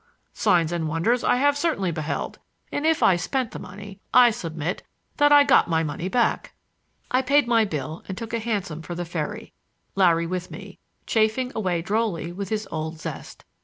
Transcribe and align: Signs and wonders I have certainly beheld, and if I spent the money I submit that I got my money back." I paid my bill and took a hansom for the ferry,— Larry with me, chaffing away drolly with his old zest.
Signs 0.33 0.71
and 0.71 0.87
wonders 0.87 1.23
I 1.23 1.35
have 1.35 1.55
certainly 1.55 1.91
beheld, 1.91 2.39
and 2.71 2.87
if 2.87 3.03
I 3.03 3.15
spent 3.17 3.51
the 3.51 3.59
money 3.59 3.99
I 4.11 4.31
submit 4.31 4.81
that 5.17 5.31
I 5.31 5.43
got 5.43 5.69
my 5.69 5.83
money 5.83 6.09
back." 6.09 6.53
I 7.11 7.21
paid 7.21 7.47
my 7.47 7.65
bill 7.65 8.03
and 8.07 8.17
took 8.17 8.33
a 8.33 8.39
hansom 8.39 8.81
for 8.81 8.95
the 8.95 9.05
ferry,— 9.05 9.53
Larry 9.93 10.25
with 10.25 10.49
me, 10.49 10.79
chaffing 11.05 11.51
away 11.53 11.83
drolly 11.83 12.31
with 12.31 12.49
his 12.49 12.67
old 12.71 12.99
zest. 12.99 13.45